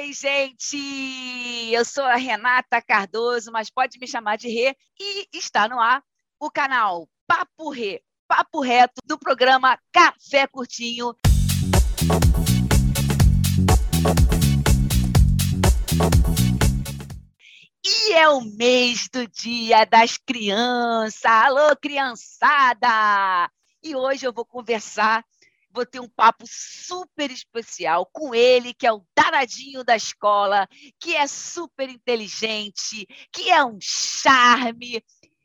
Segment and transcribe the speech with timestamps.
[0.00, 0.76] Oi, gente!
[1.72, 6.00] Eu sou a Renata Cardoso, mas pode me chamar de Rê, e está no ar
[6.38, 11.16] o canal Papo Rê, Papo Reto, do programa Café Curtinho.
[17.84, 21.24] E é o mês do Dia das Crianças.
[21.24, 23.50] Alô, criançada!
[23.82, 25.24] E hoje eu vou conversar
[25.78, 30.66] vou ter um papo super especial com ele, que é o danadinho da escola,
[30.98, 35.00] que é super inteligente, que é um charme.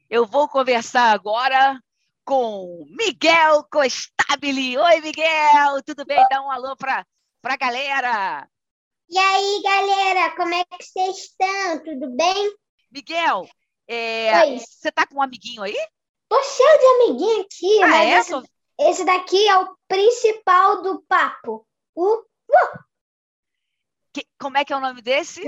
[0.10, 1.80] Eu vou conversar agora
[2.26, 4.76] com Miguel Costabile.
[4.76, 6.26] Oi, Miguel, tudo bem?
[6.32, 7.06] Dá um alô para
[7.44, 8.50] a galera.
[9.08, 11.84] E aí, galera, como é que vocês estão?
[11.84, 12.56] Tudo bem?
[12.92, 13.48] Miguel,
[13.88, 15.78] é, você tá com um amiguinho aí?
[16.28, 17.84] Tô cheio de amiguinho aqui.
[17.84, 18.20] Ah, é?
[18.20, 18.34] Esse,
[18.80, 21.68] esse daqui é o principal do papo.
[21.96, 22.80] O uh.
[24.12, 25.42] que, Como é que é o nome desse?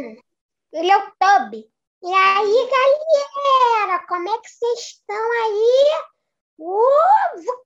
[0.72, 1.72] Ele é o Toby.
[2.04, 6.04] E aí, galera, como é que vocês estão aí?
[6.60, 7.66] Uh.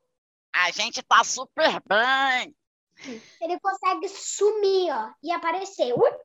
[0.53, 2.56] A gente tá super bem.
[3.41, 5.94] Ele consegue sumir, ó, e aparecer.
[5.94, 6.19] Uh.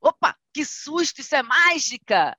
[0.00, 2.36] Opa, que susto, isso é mágica!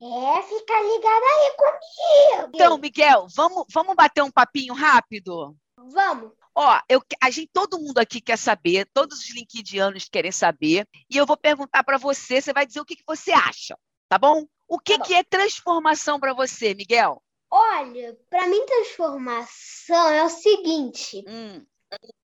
[0.00, 2.31] É, fica ligado aí comigo.
[2.64, 5.56] Então, Miguel, vamos, vamos bater um papinho rápido?
[5.76, 6.32] Vamos.
[6.54, 11.16] Ó, eu, a gente, todo mundo aqui quer saber, todos os linkidianos querem saber, e
[11.16, 13.76] eu vou perguntar para você, você vai dizer o que, que você acha,
[14.08, 14.46] tá bom?
[14.68, 15.04] O que, tá bom.
[15.04, 17.22] que é transformação para você, Miguel?
[17.50, 21.24] Olha, para mim transformação é o seguinte.
[21.26, 21.64] Hum.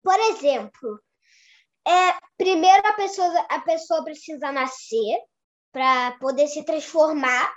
[0.02, 1.00] Por exemplo,
[1.86, 5.18] é, primeiro a pessoa, a pessoa precisa nascer,
[5.76, 7.54] para poder se transformar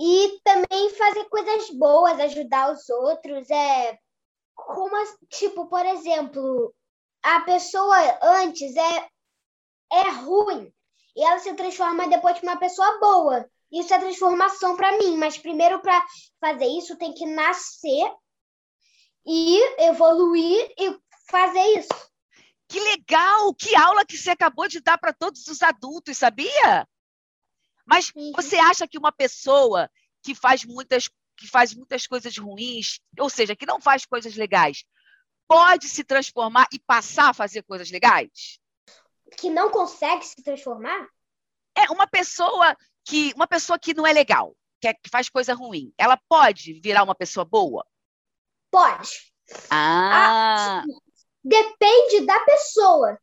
[0.00, 3.50] e também fazer coisas boas, ajudar os outros.
[3.50, 3.98] É
[4.54, 4.96] como
[5.28, 6.74] tipo, por exemplo,
[7.22, 9.08] a pessoa antes é
[9.92, 10.72] é ruim
[11.14, 13.46] e ela se transforma depois em uma pessoa boa.
[13.70, 16.02] Isso é transformação para mim, mas primeiro para
[16.40, 18.10] fazer isso tem que nascer
[19.26, 22.10] e evoluir e fazer isso.
[22.66, 23.52] Que legal!
[23.54, 26.86] Que aula que você acabou de dar para todos os adultos, sabia?
[27.90, 28.30] Mas uhum.
[28.36, 29.90] você acha que uma pessoa
[30.22, 34.84] que faz muitas que faz muitas coisas ruins, ou seja, que não faz coisas legais,
[35.48, 38.60] pode se transformar e passar a fazer coisas legais?
[39.38, 41.08] Que não consegue se transformar?
[41.74, 45.54] É uma pessoa que uma pessoa que não é legal, que, é, que faz coisa
[45.54, 47.86] ruim, ela pode virar uma pessoa boa?
[48.70, 49.32] Pode.
[49.70, 50.82] Ah.
[50.82, 50.84] ah
[51.42, 53.18] depende da pessoa.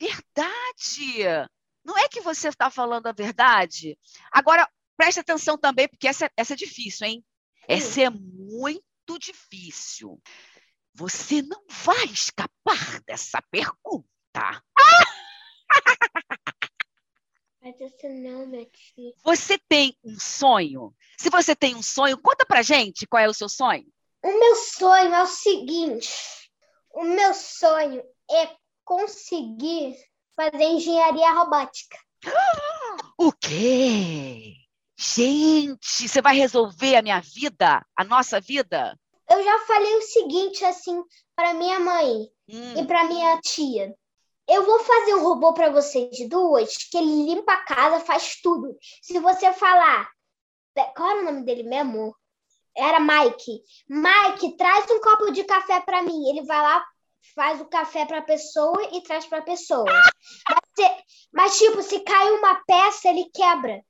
[0.00, 1.48] Verdade.
[1.84, 3.98] Não é que você está falando a verdade?
[4.30, 7.24] Agora, preste atenção também, porque essa, essa é difícil, hein?
[7.68, 10.20] Essa é muito difícil.
[10.94, 14.04] Você não vai escapar dessa pergunta.
[19.22, 20.94] Você tem um sonho?
[21.18, 23.86] Se você tem um sonho, conta pra gente qual é o seu sonho.
[24.22, 26.10] O meu sonho é o seguinte:
[26.90, 29.96] o meu sonho é conseguir
[30.40, 31.98] fazer engenharia robótica.
[33.18, 34.54] O quê?
[34.98, 38.98] Gente, você vai resolver a minha vida, a nossa vida?
[39.28, 41.02] Eu já falei o seguinte assim
[41.36, 42.80] para minha mãe hum.
[42.80, 43.94] e para minha tia.
[44.48, 48.74] Eu vou fazer um robô para vocês duas que ele limpa a casa, faz tudo.
[49.02, 50.08] Se você falar,
[50.96, 52.16] qual era o nome dele mesmo?
[52.74, 53.62] Era Mike.
[53.86, 56.30] Mike, traz um copo de café para mim.
[56.30, 56.82] Ele vai lá,
[57.34, 59.84] faz o café para a pessoa e traz para a pessoa.
[60.48, 63.82] Mas, se, mas, tipo, se cai uma peça, ele quebra.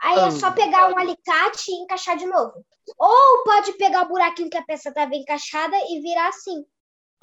[0.00, 2.64] Aí é só pegar um alicate e encaixar de novo.
[2.98, 6.64] Ou pode pegar o buraquinho que a peça estava encaixada e virar assim.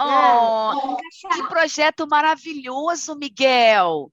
[0.01, 0.97] Oh,
[1.33, 4.11] que projeto maravilhoso, Miguel!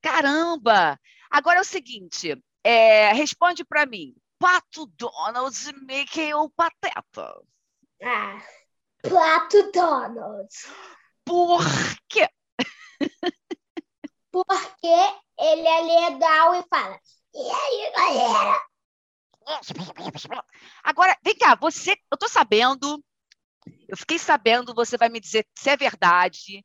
[0.00, 0.98] Caramba!
[1.28, 4.14] Agora é o seguinte, é, responde para mim.
[4.38, 7.34] Pato Donald, Mickey ou Pateta?
[8.02, 8.38] Ah,
[9.02, 10.48] Pato Donald.
[11.24, 11.60] Por
[12.08, 12.28] quê?
[14.30, 17.00] Porque ele é legal e fala:
[17.34, 18.62] E aí, galera?
[20.82, 21.96] Agora, vem cá, você.
[22.10, 23.02] Eu tô sabendo,
[23.88, 26.64] eu fiquei sabendo, você vai me dizer se é verdade,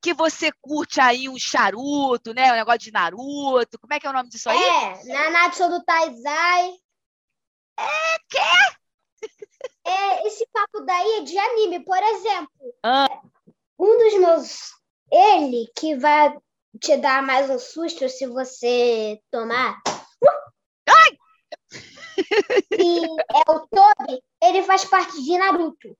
[0.00, 2.50] que você curte aí um charuto, né?
[2.50, 3.78] O um negócio de Naruto.
[3.78, 4.58] Como é que é o nome disso aí?
[4.58, 6.70] É, Nanatsu do Taizai.
[7.78, 8.38] É, quê?
[9.84, 12.74] É, esse papo daí é de anime, por exemplo.
[12.82, 13.20] Ah
[13.80, 14.70] um dos meus.
[15.10, 16.36] Ele que vai
[16.78, 19.80] te dar mais um susto se você tomar.
[20.86, 21.18] Ai!
[22.78, 25.96] E é o Toby, ele faz parte de Naruto.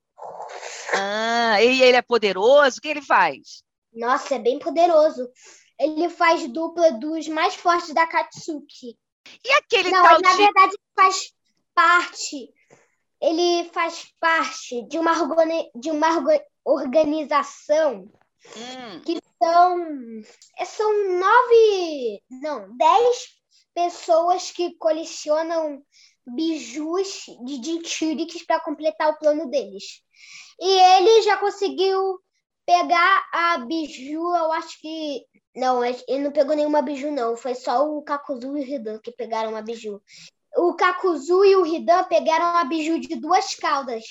[0.94, 2.78] Ah, e ele é poderoso?
[2.78, 3.64] O que ele faz?
[3.92, 5.28] Nossa, é bem poderoso.
[5.78, 8.98] ele faz dupla dos mais fortes da Katsuki.
[9.44, 10.36] E aquele Não, tal na de...
[10.36, 11.32] verdade faz
[11.74, 12.52] parte.
[13.20, 15.12] Ele faz parte de uma,
[15.74, 16.08] de uma
[16.64, 18.10] organização
[18.56, 19.00] hum.
[19.04, 19.78] que são,
[20.58, 23.40] é, são nove, não, dez
[23.74, 25.82] pessoas que colecionam
[26.26, 30.02] bijus de Jinchuriki para completar o plano deles.
[30.60, 32.20] E ele já conseguiu
[32.66, 35.24] pegar a biju, eu acho que.
[35.56, 37.36] Não, ele não pegou nenhuma biju, não.
[37.36, 40.00] Foi só o Kakuzu e o Hidan que pegaram a biju.
[40.56, 44.04] O Kakuzu e o Hidan pegaram a biju de duas caudas.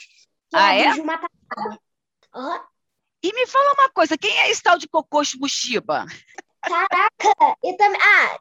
[0.50, 0.91] Que ah, é?
[0.94, 2.59] Uhum.
[3.21, 6.06] E me fala uma coisa, quem é esse tal de Kokoshi Mushiba?
[6.62, 8.00] Caraca, e também.
[8.01, 8.39] Ah!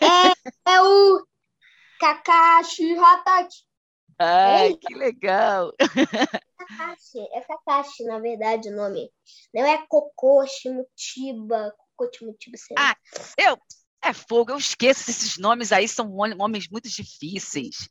[0.00, 1.26] É, é o
[1.98, 3.64] Kakashi Hatachi.
[4.18, 5.72] Ai, que legal!
[6.58, 9.10] Kakashi, é Kakashi, na verdade, o nome.
[9.52, 12.90] Não é Kokoshi Mutiba, Kokoshi Mutiba, sei lá.
[12.90, 12.96] Ah,
[13.36, 13.58] eu...
[14.08, 17.90] É fogo, eu esqueço esses nomes aí, são nomes muito difíceis.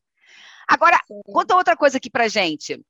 [0.67, 1.21] Agora, Sim.
[1.31, 2.83] conta outra coisa aqui pra gente.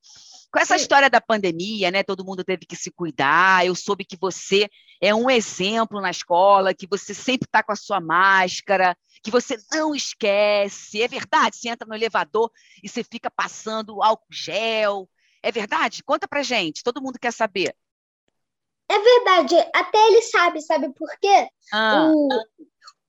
[0.50, 0.80] Com essa Sim.
[0.80, 2.02] história da pandemia, né?
[2.02, 3.66] Todo mundo teve que se cuidar.
[3.66, 4.66] Eu soube que você
[4.98, 9.58] é um exemplo na escola, que você sempre está com a sua máscara, que você
[9.70, 11.02] não esquece.
[11.02, 11.58] É verdade?
[11.58, 12.50] Você entra no elevador
[12.82, 15.06] e você fica passando álcool gel.
[15.42, 16.02] É verdade?
[16.02, 16.82] Conta pra gente.
[16.82, 17.76] Todo mundo quer saber.
[18.90, 19.54] É verdade.
[19.74, 21.48] Até ele sabe, sabe por quê?
[21.70, 22.10] Ah.
[22.10, 22.28] O,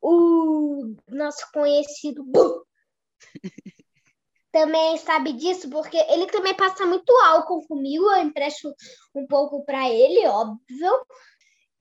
[0.02, 2.24] o nosso conhecido
[4.52, 8.74] também sabe disso, porque ele também passa muito álcool comigo, eu empresto
[9.16, 11.06] um pouco para ele, óbvio.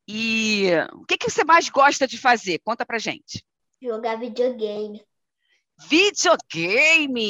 [0.06, 2.58] E o que, que você mais gosta de fazer?
[2.60, 3.44] Conta pra gente.
[3.80, 5.04] Jogar videogame.
[5.88, 7.20] Videogame!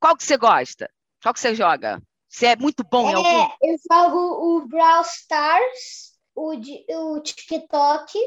[0.00, 0.90] Qual que você gosta?
[1.22, 2.02] Qual que você joga?
[2.28, 3.48] Você é muito bom é, em algum?
[3.62, 8.18] Eu jogo o Brawl Stars, o, o TikTok.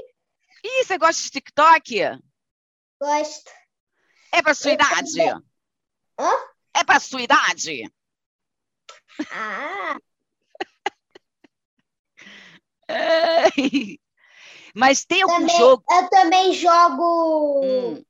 [0.64, 1.96] Ih, você gosta de TikTok?
[3.00, 3.52] Gosto.
[4.34, 5.12] É pra sua eu idade?
[5.12, 5.44] Também.
[6.20, 6.32] Hã?
[6.74, 7.92] É pra sua idade?
[9.32, 9.98] Ah!
[14.76, 15.84] Mas tem algum também, jogo.
[15.90, 18.04] Eu também jogo hum.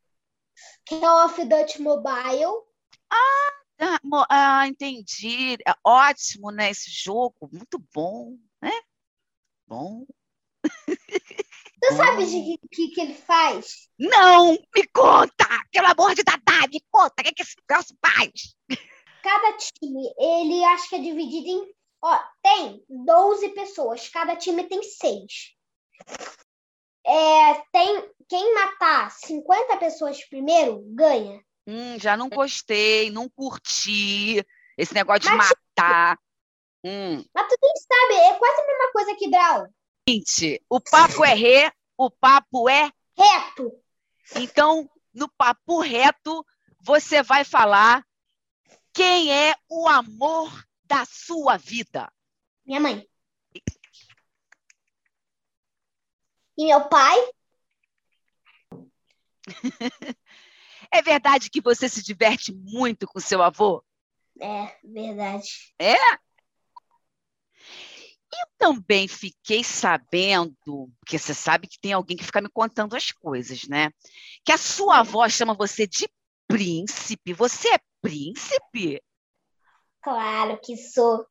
[0.87, 2.65] Call of Duty Mobile.
[3.09, 3.99] Ah, ah,
[4.29, 5.55] ah, entendi.
[5.67, 6.69] É ótimo, né?
[6.69, 8.71] Esse jogo, muito bom, né?
[9.67, 10.05] Bom.
[11.91, 13.89] Tu sabe de que, que ele faz?
[13.99, 15.45] Não, me conta!
[15.71, 17.15] Pelo amor de Dadá, me conta!
[17.19, 18.55] O que, que esse negócio faz?
[19.21, 21.73] Cada time, ele acho que é dividido em.
[22.03, 25.53] Ó, tem 12 pessoas, cada time tem 6.
[27.05, 31.43] É, tem, quem matar 50 pessoas primeiro, ganha.
[31.67, 34.43] Hum, já não gostei, não curti
[34.77, 36.17] esse negócio de Mas, matar.
[36.83, 37.23] Hum.
[37.35, 39.67] Mas tu nem sabe, é quase a mesma coisa que Brawl
[40.11, 41.71] seguinte: o papo é re,
[42.03, 43.71] o papo é reto.
[44.35, 46.43] Então, no papo reto,
[46.79, 48.03] você vai falar
[48.91, 50.51] quem é o amor
[50.83, 52.11] da sua vida.
[52.65, 53.07] Minha mãe.
[56.57, 57.17] E meu pai?
[60.91, 63.85] é verdade que você se diverte muito com seu avô?
[64.39, 65.71] É, verdade.
[65.77, 65.95] É?
[68.33, 73.11] Eu também fiquei sabendo, porque você sabe que tem alguém que fica me contando as
[73.11, 73.91] coisas, né?
[74.45, 76.09] Que a sua avó chama você de
[76.47, 77.33] príncipe.
[77.33, 79.03] Você é príncipe?
[80.01, 81.27] Claro que sou.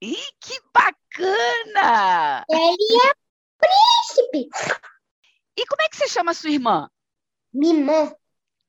[0.00, 2.44] Ih, que bacana!
[2.50, 3.14] Ele é
[3.58, 4.48] príncipe.
[5.56, 6.90] E como é que você chama a sua irmã?
[7.52, 8.14] Mimã.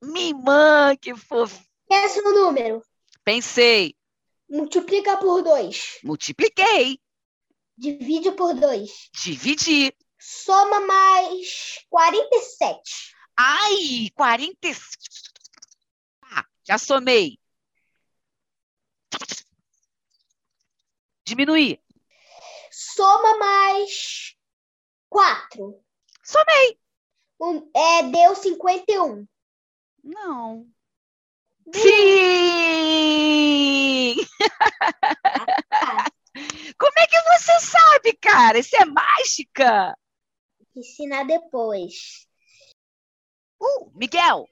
[0.02, 1.62] Mimã, que fofo.
[1.90, 2.82] Pensa no número.
[3.26, 3.94] Pensei.
[4.50, 6.00] Multiplica por dois.
[6.02, 7.00] Multipliquei.
[7.78, 9.10] Divide por 2.
[9.24, 9.96] Dividir.
[10.20, 13.14] Soma mais 47.
[13.38, 14.88] Ai, 47.
[16.24, 17.38] Ah, já somei.
[21.24, 21.80] Diminuir.
[22.72, 24.36] Soma mais
[25.10, 25.80] 4.
[26.24, 26.80] Somei.
[27.40, 29.28] Um, é, deu 51.
[30.04, 30.68] Não.
[31.76, 32.96] Sim!
[36.80, 38.60] Como é que você sabe, cara?
[38.60, 39.98] Isso é mágica.
[40.76, 42.28] Ensinar depois.
[43.60, 44.48] Uh, Miguel,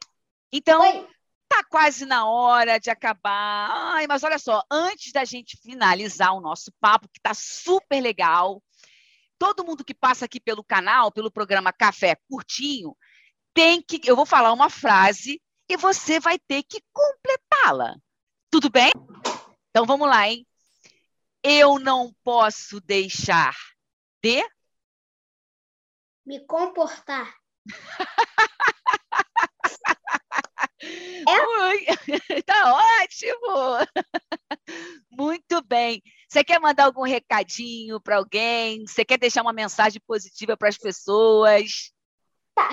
[0.52, 1.08] então Oi.
[1.48, 3.70] tá quase na hora de acabar.
[3.70, 8.64] Ai, mas olha só, antes da gente finalizar o nosso papo, que tá super legal,
[9.38, 12.98] todo mundo que passa aqui pelo canal, pelo programa Café Curtinho,
[13.54, 14.02] tem que.
[14.04, 15.40] Eu vou falar uma frase
[15.70, 17.96] e você vai ter que completá-la.
[18.50, 18.92] Tudo bem?
[19.70, 20.48] Então vamos lá, hein?
[21.48, 23.56] Eu não posso deixar
[24.20, 24.44] de.
[26.26, 27.36] Me comportar.
[31.28, 31.36] É?
[32.46, 33.78] Tá ótimo!
[35.10, 36.02] Muito bem.
[36.28, 38.86] Você quer mandar algum recadinho para alguém?
[38.86, 41.92] Você quer deixar uma mensagem positiva para as pessoas?
[42.54, 42.70] Tá.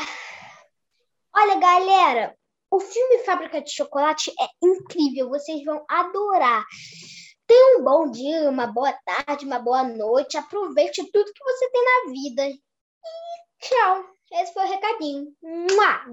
[1.35, 2.37] Olha, galera,
[2.71, 5.31] o filme Fábrica de Chocolate é incrível.
[5.31, 6.67] Vocês vão adorar.
[7.53, 10.39] Tenha um bom dia, uma boa tarde, uma boa noite.
[10.39, 12.49] Aproveite tudo que você tem na vida.
[12.49, 12.59] E
[13.61, 14.07] tchau.
[14.33, 15.27] Esse foi o recadinho.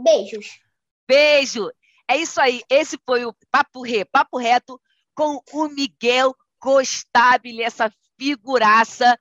[0.03, 0.59] Beijos.
[1.07, 1.71] Beijo.
[2.09, 2.61] É isso aí.
[2.69, 4.81] Esse foi o Papo Re, Papo Reto
[5.15, 9.17] com o Miguel Costabile, essa figuraça.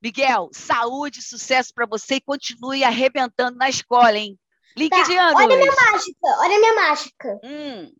[0.00, 4.38] Miguel, saúde, sucesso para você e continue arrebentando na escola, hein?
[4.76, 5.02] Link tá.
[5.02, 5.34] de anos.
[5.34, 7.40] Olha minha mágica, olha minha mágica.
[7.42, 7.92] Hum.